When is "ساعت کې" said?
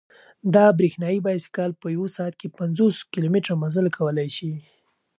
2.15-2.55